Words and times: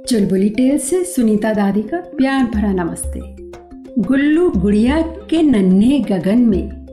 Chulbuli 0.10 0.50
tale 0.50 0.78
से 0.78 1.04
सुनीता 1.04 1.54
दादी 1.54 1.82
का 1.82 1.98
प्यार 1.98 2.44
भरा 2.44 2.74
नमस्ते। 2.74 3.20
गुल्लू 4.02 4.50
गुड़िया 4.50 5.02
के 5.02 5.42
नन्हे 5.42 6.00
गगन 6.00 6.38
में। 6.38 6.86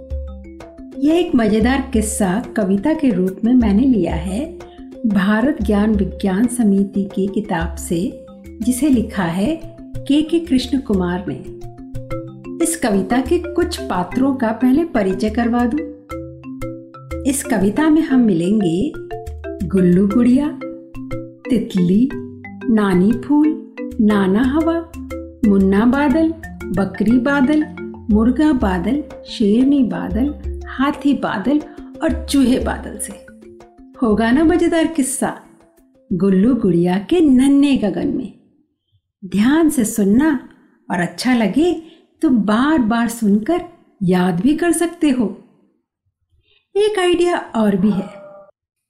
यह 0.98 1.14
एक 1.14 1.34
मज़ेदार 1.34 1.90
किस्सा 1.92 2.44
कविता 2.56 2.94
के 2.94 3.10
रूप 3.10 3.40
में 3.44 3.54
मैंने 3.54 3.82
लिया 3.82 4.14
है। 4.14 4.58
भारत 5.06 5.62
ज्ञान 5.62 5.94
विज्ञान 5.94 6.46
समिति 6.46 7.04
की 7.04 7.26
किताब 7.26 7.76
से, 7.76 8.26
जिसे 8.62 8.88
लिखा 8.88 9.24
है 9.24 9.60
के 9.96 10.22
के 10.22 10.38
कृष्ण 10.38 10.78
कुमार 10.78 11.24
ने। 11.28 11.59
इस 12.62 12.76
कविता 12.76 13.20
के 13.20 13.38
कुछ 13.54 13.80
पात्रों 13.80 14.34
का 14.34 14.52
पहले 14.52 14.84
परिचय 14.84 15.30
करवा 15.30 15.64
दूँ। 15.64 15.80
इस 17.26 17.42
कविता 17.42 17.90
में 17.90 18.02
हम 18.02 18.20
मिलेंगे 18.20 18.92
गुल्लू 19.68 20.06
गुड़िया, 20.08 20.48
तितली, 21.50 22.08
नानी 22.70 23.12
फूल, 23.12 23.74
नाना 24.00 24.42
हवा, 24.42 24.74
मुन्ना 25.48 25.86
बादल, 25.86 26.32
बकरी 26.76 27.18
बादल, 27.18 27.64
मुर्गा 28.10 28.52
बादल, 28.52 29.02
शेरनी 29.26 29.82
बादल, 29.82 30.34
हाथी 30.68 31.14
बादल 31.14 31.60
और 32.02 32.26
चूहे 32.26 32.58
बादल 32.58 32.98
से 32.98 33.12
होगा 34.02 34.30
ना 34.30 34.44
मज़ेदार 34.44 34.86
किस्सा 34.86 35.40
गुल्लू 36.12 36.54
गुड़िया 36.54 36.98
के 36.98 37.20
नन्हे 37.20 37.76
गगन 37.76 38.08
में 38.08 38.32
ध्यान 39.24 39.70
से 39.70 39.84
सुनना 39.84 40.48
और 40.90 41.00
अच्छा 41.00 41.34
लगे 41.34 41.82
तो 42.22 42.30
बार 42.30 42.78
बार 42.78 43.08
सुनकर 43.08 43.60
याद 44.02 44.40
भी 44.40 44.56
कर 44.56 44.72
सकते 44.72 45.10
हो। 45.10 45.26
एक 46.76 46.98
आइडिया 46.98 47.36
और 47.36 47.76
भी 47.76 47.90
है। 47.90 48.08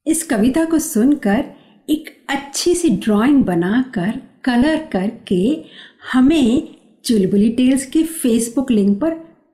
इस 0.07 0.23
कविता 0.23 0.65
को 0.65 0.79
सुनकर 0.79 1.45
एक 1.91 2.27
अच्छी 2.31 2.75
सी 2.75 2.91
ड्राइंग 2.91 3.45
बनाकर 3.45 4.21
कलर 4.45 4.89
करके 4.93 5.65
हमें 6.13 6.69
चुलबुली 7.05 7.51
टेल्स 7.51 7.87
के 7.87 8.03
फेसबुक 8.03 8.71
लिंक 8.71 9.01
पर 9.01 9.11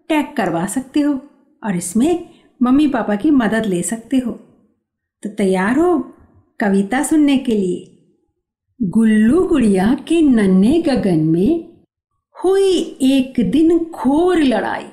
टैग 0.08 0.26
करवा 0.36 0.66
सकते 0.66 1.00
हो 1.00 1.20
और 1.64 1.76
इसमें 1.76 2.28
मम्मी 2.62 2.88
पापा 2.88 3.16
की 3.16 3.30
मदद 3.30 3.66
ले 3.66 3.82
सकते 3.82 4.18
हो। 4.18 4.32
तो 5.22 5.28
तैयार 5.28 5.78
हो 5.78 5.98
कविता 6.60 7.02
सुनने 7.02 7.38
के 7.38 7.52
लिए। 7.52 7.92
गुल्लू 8.82 9.48
गुड़िया 9.48 9.94
के 10.08 10.22
नन्हे 10.22 10.82
गगन 10.82 11.18
में 11.18 11.75
हुई 12.44 12.78
एक 13.02 13.50
दिन 13.50 13.78
घोर 13.78 14.38
लड़ाई। 14.38 14.84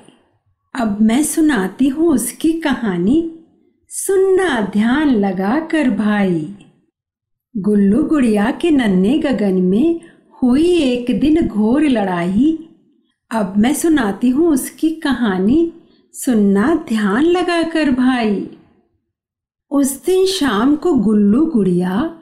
अब 0.74 1.00
मैं 1.00 1.22
सुनाती 1.22 1.88
हूँ 1.88 2.12
उसकी 2.12 2.52
कहानी। 2.52 3.44
सुनना 3.88 4.60
ध्यान 4.60 5.10
लगा 5.10 5.60
कर 5.60 5.90
भाई। 5.90 6.56
गुल्लू 7.56 8.02
गुड़िया 8.04 8.50
के 8.50 8.70
नन्हे 8.70 9.18
गगन 9.18 9.54
में 9.54 10.00
हुई 10.42 10.68
एक 10.68 11.20
दिन 11.20 11.48
घोर 11.48 11.82
लड़ाई। 11.82 12.68
अब 13.30 13.54
मैं 13.56 13.74
सुनाती 13.74 14.28
हूँ 14.28 14.48
उसकी 14.48 14.90
कहानी। 14.90 15.72
सुनना 16.12 16.84
ध्यान 16.88 17.24
लगा 17.24 17.62
कर 17.62 17.90
भाई। 17.90 18.48
उस 19.70 20.04
दिन 20.04 20.26
शाम 20.26 20.76
को 20.76 20.94
गुल्लू 20.94 21.46
गुड़िया 21.46 22.20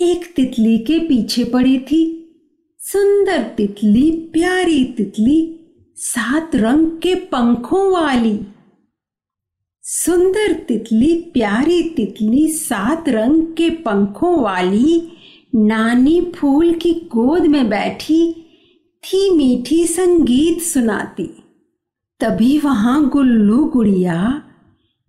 एक 0.00 0.32
तितली 0.36 0.78
के 0.78 0.98
पीछे 0.98 1.44
पड़ी 1.44 1.78
थी। 1.78 2.18
सुंदर 2.92 3.42
तितली, 3.42 4.10
प्यारी 4.10 4.84
तितली, 4.84 5.60
सात 5.96 6.56
रंग 6.56 6.86
के 6.86 7.14
पंखों 7.14 7.92
वाली। 7.92 8.40
सुंदर 9.82 10.52
तितली, 10.52 11.14
प्यारी 11.14 11.82
तितली, 11.82 12.48
सात 12.48 13.08
रंग 13.08 13.42
के 13.42 13.70
पंखों 13.70 14.42
वाली 14.42 15.12
नानी 15.54 16.32
फूल 16.36 16.74
की 16.74 16.92
गोद 16.92 17.46
में 17.46 17.68
बैठी 17.68 18.32
थी 19.04 19.30
मीठी 19.30 19.86
संगीत 19.86 20.62
सुनाती। 20.62 21.44
तभी 22.20 22.58
वहाँ 22.58 23.08
गुल्लू 23.08 23.64
गुड़िया 23.64 24.42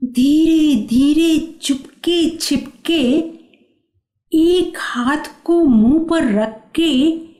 धीरे 0.03 0.75
धीरे 0.75 1.59
चुपके 1.61 2.37
छिपके 2.37 3.17
एक 4.33 4.73
हाथ 4.77 5.43
को 5.43 5.63
मुँह 5.63 6.03
पर 6.03 6.39
रख 6.39 6.63
के 6.79 7.32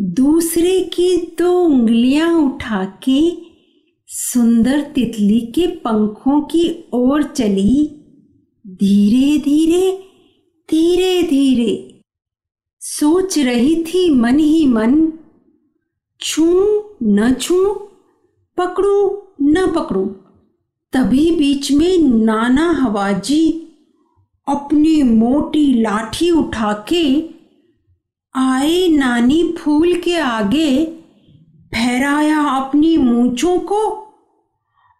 दूसरे 0.00 0.80
की 0.80 1.16
दो 1.38 1.60
उंगलियाँ 1.60 2.38
उठा 2.38 2.84
के 2.84 3.32
सुंदर 4.06 4.80
तितली 4.80 5.40
के 5.40 5.66
पंखों 5.66 6.40
की 6.40 6.84
ओर 6.92 7.22
चली। 7.22 7.86
धीरे 8.66 9.38
धीरे 9.38 10.08
धीरे 10.70 11.22
धीरे। 11.22 12.00
सोच 12.80 13.38
रही 13.38 13.84
थी 13.84 14.14
मन 14.14 14.38
ही 14.38 14.66
मन, 14.66 15.12
छू 16.20 16.62
न 17.02 17.34
छू, 17.34 17.74
पकड़ू 18.56 19.22
न 19.42 19.72
पकड़ू। 19.74 20.06
तभी 20.92 21.30
बीच 21.30 21.72
में 21.72 21.98
नाना 21.98 22.70
हवाजी 22.70 23.50
अपनी 24.48 25.02
मोटी 25.02 25.82
लाठी 25.82 26.30
उठा 26.30 26.84
के 26.88 27.39
आए 28.34 28.88
नानी 28.88 29.54
फूल 29.58 29.94
के 29.94 30.16
आगे 30.18 30.86
फहराया 31.74 32.40
अपनी 32.40 32.96
मूछों 32.96 33.58
को 33.58 33.80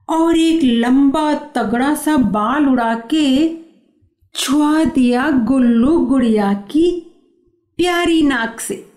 और 0.08 0.38
एक 0.38 0.60
लंबा 0.62 1.34
तगड़ा 1.34 1.94
सा 1.94 2.16
बाल 2.16 2.68
उड़ा 2.68 2.94
के 2.94 3.56
छुआ 4.34 4.84
दिया 4.84 5.30
गुल्लू 5.30 5.98
गुड़िया 5.98 6.52
की 6.52 6.90
प्यारी 7.76 8.22
नाक 8.22 8.60
से। 8.60 8.92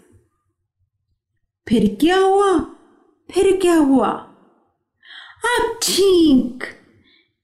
फिर 1.68 1.98
क्या 2.00 2.18
हुआ? 2.18 2.60
फिर 3.32 3.60
क्या 3.62 3.76
हुआ? 3.76 4.10
अब 5.46 5.80
छींक 5.84 6.64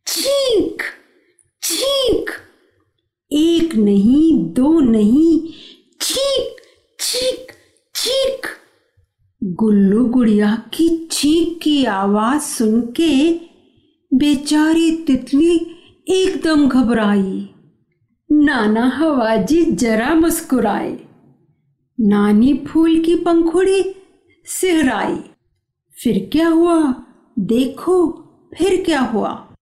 छींक 0.07 0.81
छींक 1.61 2.29
एक 3.31 3.75
नहीं, 3.75 4.53
दो 4.53 4.79
नहीं 4.79 5.53
छींक 6.01 6.58
चीख 7.09 7.53
चीख। 7.95 8.49
गुल्लू 9.43 10.05
गुड़िया 10.05 10.55
की 10.73 11.05
चीख 11.11 11.59
की 11.63 11.85
आवाज़ 11.85 12.41
सुन 12.41 12.81
के 12.81 13.39
बेचारी 14.13 14.91
तितली 14.91 15.57
एकदम 16.07 16.69
घबराई। 16.69 17.49
नाना 18.31 18.89
हवाजी 18.89 19.65
जरा 19.65 20.13
मुस्कुराए। 20.13 20.99
नानी 21.99 22.53
फूल 22.53 22.99
की 22.99 23.15
पंखुड़ी 23.15 23.95
सिहराई। 24.45 25.17
फिर 26.03 26.29
क्या 26.31 26.47
हुआ? 26.47 26.93
देखो, 27.39 28.11
फिर 28.57 28.83
क्या 28.83 28.99
हुआ? 28.99 29.55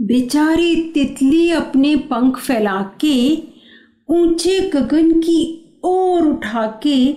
बेचारी 0.00 0.76
तितली 0.76 1.50
अपने 1.50 1.96
पंख 1.96 2.38
फैला 2.38 2.82
के 3.00 3.42
ऊँचे 4.08 4.60
गगन 4.60 5.20
की 5.20 5.57
और 5.84 6.28
उठा 6.28 6.80
के 6.82 7.16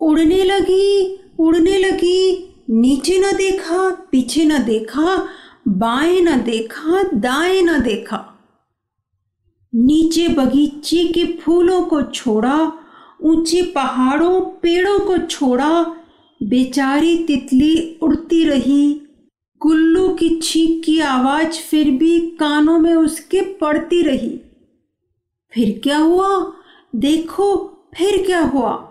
उड़ने 0.00 0.44
लगी 0.44 1.16
उड़ने 1.38 1.78
लगी। 1.78 2.46
नीचे 2.70 3.18
न 3.18 3.36
देखा, 3.36 3.90
पीछे 3.90 4.44
न 4.44 4.62
देखा, 4.62 5.28
बाएँ 5.68 6.20
न 6.20 6.42
देखा, 6.42 7.02
दाएँ 7.02 7.62
न 7.62 7.82
देखा। 7.82 8.26
नीचे 9.74 10.28
बगीचे 10.28 11.04
के 11.04 11.24
फूलों 11.24 11.82
को 11.82 12.02
छोड़ा, 12.02 12.72
ऊँचे 13.22 13.62
पहाड़ों, 13.62 14.40
पेड़ों 14.40 14.98
को 14.98 15.18
छोड़ा। 15.18 15.96
बेचारी 16.42 17.24
तितली 17.24 17.98
उड़ती 18.02 18.44
रही। 18.44 19.00
कुल्लू 19.60 20.08
की 20.08 20.40
छींक 20.42 20.84
की 20.84 21.00
आवाज़ 21.00 21.52
फिर 21.52 21.90
भी 21.90 22.20
कानों 22.20 22.78
में 22.78 22.94
उसके 22.94 23.40
पड़ती 23.40 24.02
रही। 24.02 24.40
फिर 25.52 25.80
क्या 25.82 25.98
हुआ? 25.98 26.52
देखो 26.96 27.69
फिर 27.98 28.26
क्या 28.26 28.40
हुआ? 28.40 28.86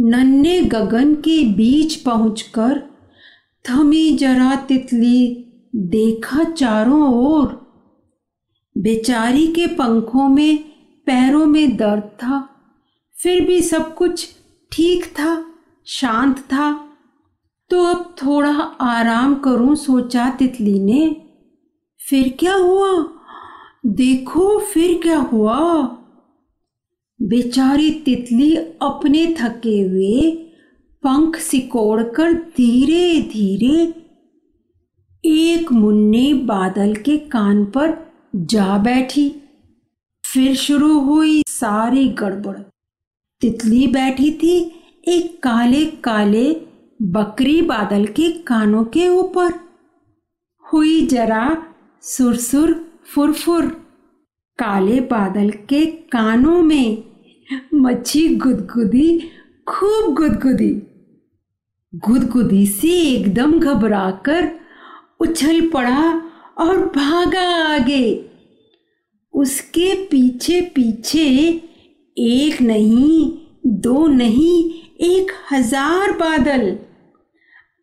नन्हे 0.00 0.60
गगन 0.60 1.14
के 1.14 1.44
बीच 1.44 1.94
पहुंचकर 1.94 2.82
थमी 3.70 4.16
जरा 4.16 4.56
तितली 4.56 5.44
देखा 5.76 6.44
चारों 6.44 7.14
ओर। 7.14 7.68
बेचारी 8.78 9.46
के 9.46 9.66
पंखों 9.66 10.28
में, 10.28 10.58
पैरों 11.06 11.46
में 11.46 11.76
दर्द 11.76 12.02
था। 12.02 12.48
फिर 13.22 13.44
भी 13.44 13.62
सब 13.62 13.94
कुछ 13.94 14.28
ठीक 14.72 15.04
था, 15.04 15.54
शांत 15.86 16.38
था। 16.38 16.88
तो 17.70 17.84
अब 17.84 18.14
थोड़ा 18.22 18.54
आराम 18.80 19.34
करूँ, 19.34 19.76
सोचा 19.76 20.30
तितली 20.30 20.80
ने। 20.80 21.16
फिर 22.08 22.36
क्या 22.40 22.54
हुआ? 22.54 23.08
देखो 23.86 24.58
फिर 24.58 25.02
क्या 25.02 25.18
हुआ। 25.18 25.94
बेचारी 27.22 27.90
तितली 27.90 28.56
अपने 28.56 29.36
थके 29.40 29.80
हुए 29.80 30.30
पंख 31.02 31.36
सिकोड़कर 31.36 32.32
धीरे 32.32 33.22
धीरे 33.22 33.94
एक 35.24 35.72
मुन्ने 35.72 36.34
बादल 36.34 36.94
के 36.94 37.16
कान 37.18 37.64
पर 37.64 38.12
जा 38.36 38.78
बैठी। 38.78 39.28
फिर 40.24 40.54
शुरू 40.56 41.00
हुई 41.00 41.42
सारी 41.48 42.08
गड़बड़। 42.08 42.58
तितली 43.40 43.86
बैठी 43.86 44.32
थी 44.32 44.56
एक 45.08 45.42
काले 45.42 45.84
काले 45.84 46.52
बकरी 47.02 47.62
बादल 47.62 48.06
के 48.06 48.30
कानों 48.32 48.84
के 48.84 49.08
ऊपर। 49.08 49.52
हुई 50.72 51.06
जरा 51.06 51.56
सुरसुर 52.02 52.98
फुरफुर। 53.14 53.87
काले 54.58 55.00
बादल 55.00 55.50
के 55.50 55.86
कानों 55.86 56.62
में 56.62 57.04
मच्छी 57.74 58.28
गुदगुदी, 58.36 59.18
खूब 59.68 60.14
गुदगुदी। 60.14 60.70
गुदगुदी 61.94 62.66
से 62.66 62.88
एकदम 62.88 63.58
घबराकर 63.60 64.50
उछल 65.20 65.60
पड़ा 65.68 66.22
और 66.58 66.78
भागा 66.86 67.48
आगे। 67.74 68.30
उसके 69.34 69.94
पीछे 70.06 70.60
पीछे 70.60 71.26
एक 72.16 72.60
नहीं, 72.62 73.32
दो 73.66 74.06
नहीं, 74.06 74.70
एक 75.00 75.32
हज़ार 75.52 76.12
बादल 76.12 76.78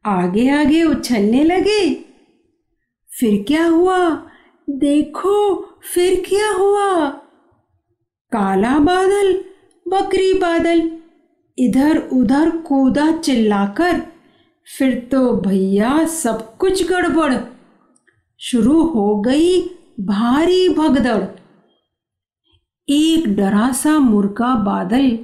आगे 0.06 0.50
आगे 0.50 0.84
उछलने 0.84 1.44
लगे। 1.44 1.94
फिर 3.10 3.44
क्या 3.48 3.66
हुआ? 3.66 4.30
देखो 4.70 5.56
फिर 5.94 6.24
क्या 6.28 6.52
हुआ? 6.52 7.10
काला 8.32 8.80
बादल, 8.80 9.34
बकरी 9.88 10.34
बादल, 10.34 10.92
इधर 11.58 11.98
उधर 12.14 12.50
कूदा 12.50 13.12
चिल्लाकर, 13.12 14.02
फिर 14.78 15.10
तो 15.12 15.32
भैया 15.34 16.06
सब 16.06 16.58
कुछ 16.58 16.90
गड़बड़। 16.90 17.34
शुरू 18.40 18.84
हो 18.84 19.22
गई 19.22 19.62
भारी 20.00 20.70
भगदड़। 20.70 21.24
एक 22.90 23.36
डरा 23.36 23.72
सा 23.72 24.00
मुर्गा 24.00 24.56
बादल 24.56 25.20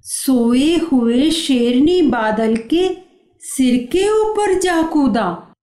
सोए 0.00 0.76
हुए 0.76 1.30
शेरनी 1.30 2.02
बादल 2.02 2.56
के 2.56 2.96
सिर 3.40 3.88
के 3.92 4.08
ऊपर 4.20 4.58
जा 4.58 4.82
कूदा। 4.82 5.54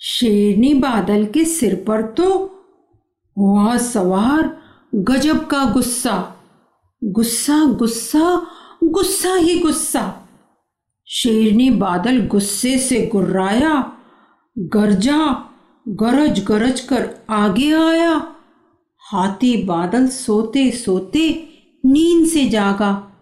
शेरनी 0.00 0.74
बादल 0.74 1.24
के 1.24 1.44
सिर 1.44 1.84
पर 1.88 2.02
तो 2.02 2.56
हुआ 3.40 3.76
सवार 3.76 4.62
गजब 4.94 5.46
का 5.46 5.64
गुस्सा 5.64 6.36
गुस्सा 7.04 7.64
गुस्सा 7.64 8.46
गुस्सा 8.84 9.34
ही 9.34 9.58
गुस्सा। 9.58 10.28
शेरनी 11.06 11.70
बादल 11.70 12.26
गुस्से 12.26 12.78
से 12.78 13.06
गुर्राया, 13.06 13.92
गरजा, 14.58 15.50
गरज 15.88 16.44
गरज 16.44 16.80
कर 16.80 17.14
आगे 17.30 17.72
आया। 17.72 18.32
हाथी 19.12 19.64
बादल 19.64 20.08
सोते 20.08 20.70
सोते 20.70 21.48
नींद 21.86 22.26
से 22.26 22.44
जागा। 22.48 23.12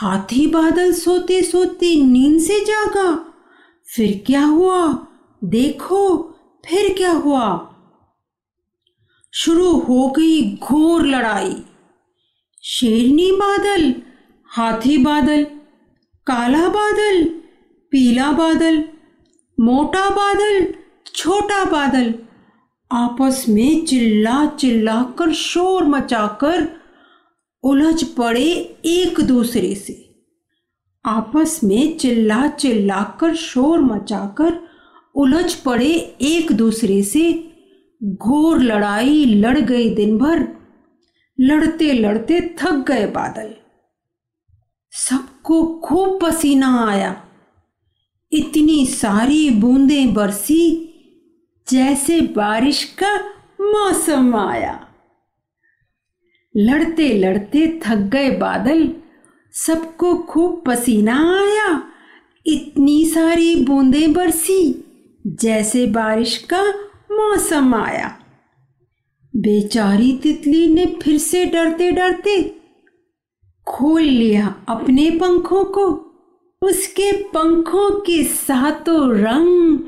हाथी 0.00 0.46
बादल 0.46 0.92
सोते 0.92 1.42
सोते 1.42 2.02
नींद 2.02 2.40
से 2.40 2.60
जागा। 2.60 3.32
फिर 3.96 4.24
क्या 4.26 4.44
हुआ? 4.44 5.06
देखो, 5.44 6.18
फिर 6.66 6.94
क्या 6.94 7.12
हुआ? 7.12 7.73
शुरू 9.34 9.70
हो 9.70 10.08
गई 10.08 10.56
घोर 10.56 11.06
लड़ाई। 11.06 11.54
शेरनी 12.62 13.30
बादल, 13.32 13.94
हाथी 14.46 14.98
बादल, 14.98 15.44
काला 16.26 16.68
बादल, 16.68 17.24
पीला 17.92 18.32
बादल, 18.32 18.84
मोटा 19.60 20.08
बादल, 20.10 20.74
छोटा 21.14 21.64
बादल 21.64 22.14
आपस 22.90 23.44
में 23.48 23.86
चिल्ला 23.86 24.46
चिल्ला 24.46 25.02
कर 25.18 25.32
शोर 25.32 25.84
मचाकर 25.84 26.68
उलझ 27.62 28.02
पड़े 28.04 28.78
एक 28.84 29.20
दूसरे 29.20 29.74
से। 29.74 30.14
आपस 31.04 31.60
में 31.64 31.98
चिल्ला 31.98 32.46
चिल्ला 32.46 33.02
कर 33.20 33.34
शोर 33.34 33.80
मचाकर 33.80 34.58
उलझ 35.14 35.54
पड़े 35.54 35.92
एक 36.22 36.52
दूसरे 36.52 37.02
से 37.02 37.53
घोर 38.04 38.58
लड़ाई 38.58 39.24
लड़ 39.24 39.60
गई 39.60 39.94
दिन 39.94 40.18
भर। 40.18 40.48
लड़ते 41.40 41.92
लड़ते 41.92 42.56
थक 42.58 42.84
गए 42.88 43.06
बादल। 43.06 43.54
सबको 44.90 45.80
खूब 45.84 46.18
पसीना 46.22 46.86
आया। 46.88 47.24
इतनी 48.32 48.86
सारी 48.86 49.50
बूंदें 49.50 50.14
बरसी 50.14 50.90
जैसे 51.70 52.20
बारिश 52.20 52.84
का 52.84 53.18
मौसम 53.60 54.36
आया। 54.36 54.88
लड़ते 56.56 57.08
लड़ते 57.08 57.80
थक 57.86 57.96
गए 57.96 58.30
बादल। 58.30 58.92
सबको 59.52 60.14
खूब 60.14 60.64
पसीना 60.66 61.40
आया। 61.40 61.82
इतनी 62.46 63.04
सारी 63.04 63.64
बूंदें 63.64 64.12
बरसी 64.12 64.84
जैसे 65.26 65.86
बारिश 65.86 66.38
का 66.38 66.93
मौसम 67.16 67.74
आया। 67.74 68.18
बेचारी 69.36 70.20
तितली 70.22 70.74
ने 70.74 70.86
फिर 70.86 71.18
से 71.18 71.44
डरते 71.44 71.92
डरते 71.92 72.56
खोल 73.66 74.02
लिया 74.02 74.64
अपने 74.68 75.10
पंखों 75.10 75.64
को। 75.64 76.10
उसके 76.62 77.12
पंखों 77.12 78.00
के 78.00 78.24
सातों 78.24 79.16
रंग 79.16 79.78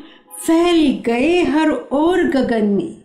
फैल 0.47 1.03
गए 1.07 1.43
हर 1.43 1.71
ओर 1.93 2.23
गगन 2.23 2.65
में। 2.65 3.03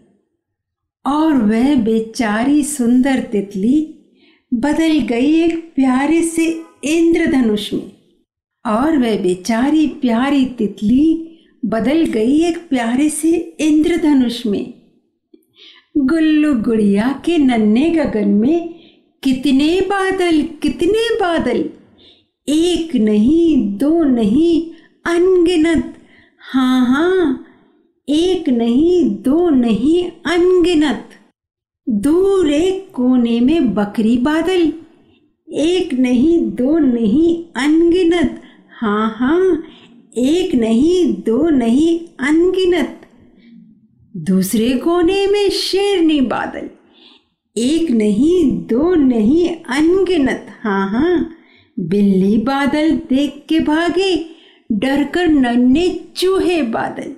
और 1.05 1.33
वह 1.33 1.75
बेचारी 1.75 2.63
सुंदर 2.63 3.19
तितली 3.19 3.97
बदल 4.53 4.99
गई 4.99 5.41
एक 5.41 5.73
प्यारे 5.75 6.21
से 6.21 6.63
इंद्रधनुष 6.83 7.73
में। 7.73 7.91
और 8.65 8.97
वह 8.97 9.21
बेचारी 9.21 9.87
प्यारी 9.87 10.45
तितली 10.45 11.30
बदल 11.65 12.05
गई 12.05 12.39
एक 12.39 12.57
प्यारे 12.69 13.09
से 13.09 13.31
इंद्रधनुष 13.59 14.45
में। 14.45 14.73
गुल्लू 15.97 16.53
गुड़िया 16.53 17.21
के 17.25 17.37
नन्हे 17.37 17.89
गगन 17.89 18.27
में 18.27 18.73
कितने 19.23 19.81
बादल 19.81 20.41
कितने 20.41 21.15
बादल। 21.15 21.69
एक 22.49 22.95
नहीं, 22.95 23.77
दो 23.77 24.03
नहीं, 24.03 24.71
अनगिनत। 25.05 25.93
हाँ 26.39 26.85
हाँ 26.85 27.45
एक 28.09 28.49
नहीं, 28.49 29.09
दो 29.09 29.49
नहीं, 29.49 30.11
अनगिनत। 30.31 31.09
दूर 31.89 32.51
एक 32.51 32.91
कोने 32.93 33.39
में 33.39 33.73
बकरी 33.73 34.17
बादल। 34.17 34.73
एक 35.53 35.93
नहीं, 35.93 36.39
दो 36.39 36.77
नहीं, 36.77 37.45
अनगिनत। 37.63 38.41
हाँ 38.79 39.15
हाँ 39.17 39.63
एक 40.17 40.55
नहीं, 40.55 41.13
दो 41.13 41.49
नहीं, 41.49 41.99
अनगिनत। 42.27 43.01
दूसरे 44.17 44.69
कोने 44.69 45.27
में 45.27 45.49
शेरनी 45.49 46.21
बादल। 46.21 46.69
एक 47.57 47.91
नहीं, 47.91 48.51
दो 48.51 48.95
नहीं, 48.95 49.49
अनगिनत। 49.49 50.47
हाँ 50.61 50.89
हाँ। 50.89 51.35
बिल्ली 51.79 52.37
बादल 52.37 52.91
देख 52.91 53.45
के 53.49 53.59
भागे 53.59 54.25
डर 54.71 55.03
कर 55.03 55.27
नन्हे 55.27 55.99
चूहे 56.15 56.61
बादल। 56.61 57.15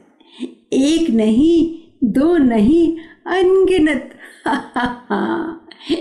एक 0.73 1.09
नहीं, 1.09 1.75
दो 2.03 2.37
नहीं, 2.37 2.97
अनगिनत। 3.27 4.09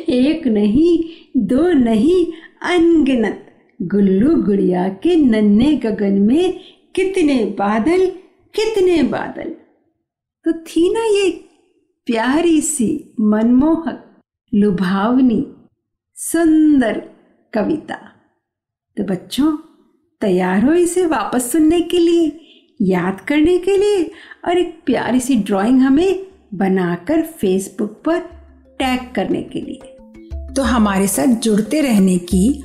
एक 0.08 0.46
नहीं, 0.46 1.04
दो 1.36 1.72
नहीं, 1.72 2.26
अनगिनत। 2.62 3.46
गुल्लू 3.82 4.42
गुड़िया 4.42 4.88
के 4.88 5.16
नन्हे 5.16 5.76
गगन 5.76 6.12
में 6.12 6.60
कितने 6.94 7.44
बादल 7.44 8.06
कितने 8.54 9.02
बादल। 9.02 9.54
तो 10.44 10.52
थी 10.52 10.92
ना 10.92 11.00
ये 11.00 11.30
प्यारी 12.06 12.60
सी 12.60 13.14
मनमोहक, 13.20 14.20
लुभावनी, 14.54 15.46
सुंदर 16.14 17.10
कविता। 17.54 17.94
तो 18.96 19.04
बच्चों, 19.04 19.56
तैयार 20.20 20.64
हो 20.64 20.72
इसे 20.72 21.06
वापस 21.06 21.52
सुनने 21.52 21.80
के 21.80 21.98
लिए, 21.98 22.40
याद 22.82 23.20
करने 23.20 23.58
के 23.58 23.76
लिए 23.76 24.10
और 24.44 24.58
एक 24.58 24.82
प्यारी 24.86 25.20
सी 25.20 25.36
ड्राइंग 25.36 25.80
हमें 25.80 26.26
बनाकर 26.54 27.22
फेसबुक 27.22 28.02
पर 28.04 28.18
टैग 28.78 29.12
करने 29.14 29.42
के 29.42 29.60
लिए। 29.60 29.98
तो 30.54 30.62
हमारे 30.62 31.06
साथ 31.06 31.26
जुड़ते 31.26 31.80
रहने 31.80 32.18
की 32.18 32.64